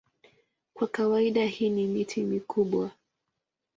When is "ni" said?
1.69-1.87